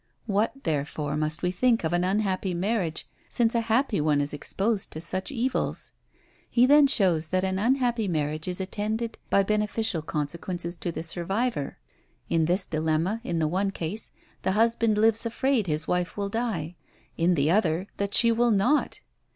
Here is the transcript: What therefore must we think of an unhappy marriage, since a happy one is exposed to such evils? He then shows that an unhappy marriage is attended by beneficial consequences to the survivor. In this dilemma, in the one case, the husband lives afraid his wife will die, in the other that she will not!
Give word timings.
What 0.25 0.63
therefore 0.63 1.15
must 1.15 1.43
we 1.43 1.51
think 1.51 1.83
of 1.83 1.93
an 1.93 2.03
unhappy 2.03 2.55
marriage, 2.55 3.07
since 3.29 3.53
a 3.53 3.61
happy 3.61 4.01
one 4.01 4.19
is 4.19 4.33
exposed 4.33 4.89
to 4.93 4.99
such 4.99 5.31
evils? 5.31 5.91
He 6.49 6.65
then 6.65 6.87
shows 6.87 7.27
that 7.27 7.43
an 7.43 7.59
unhappy 7.59 8.07
marriage 8.07 8.47
is 8.47 8.59
attended 8.59 9.19
by 9.29 9.43
beneficial 9.43 10.01
consequences 10.01 10.75
to 10.77 10.91
the 10.91 11.03
survivor. 11.03 11.77
In 12.29 12.45
this 12.45 12.65
dilemma, 12.65 13.21
in 13.23 13.37
the 13.37 13.47
one 13.47 13.69
case, 13.69 14.09
the 14.41 14.53
husband 14.53 14.97
lives 14.97 15.23
afraid 15.27 15.67
his 15.67 15.87
wife 15.87 16.17
will 16.17 16.29
die, 16.29 16.73
in 17.15 17.35
the 17.35 17.51
other 17.51 17.85
that 17.97 18.15
she 18.15 18.31
will 18.31 18.49
not! 18.49 19.01